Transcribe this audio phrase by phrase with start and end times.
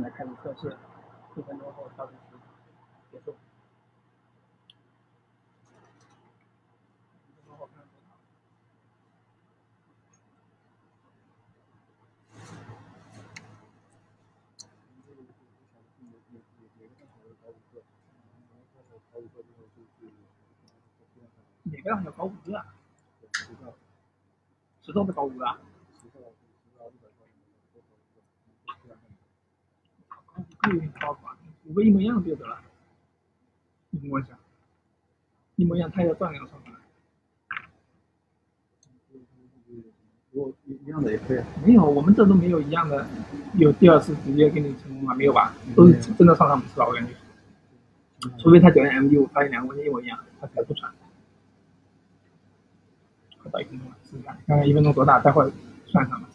[0.00, 0.76] 现在开始测试，
[1.34, 2.20] 一分钟后倒计时
[3.10, 3.34] 结束。
[21.82, 22.64] 个要搞五个啊？
[24.80, 25.44] 石头的搞五个
[30.68, 30.74] 啊？
[30.74, 31.36] 搞五个有点高吧？
[31.66, 32.58] 五个一模一样就得了。
[33.90, 34.38] 你跟我讲，
[35.56, 36.70] 一模一样，他要赚两个算法。
[40.30, 41.46] 如果一一样的也可以啊。
[41.64, 43.06] 没有，我们这都没有一样的，
[43.54, 45.14] 有第二次直接给你成功吗？
[45.14, 45.54] 没有吧？
[45.74, 46.86] 都是真的上上不是吧？
[46.86, 47.14] 我感觉，
[48.38, 50.92] 除非他检验 M D 五发现两个问题一模一样，他才不传。
[53.42, 55.50] 快到一分钟了，试一下，看看一分钟多大，待会儿
[55.86, 56.27] 算上吧。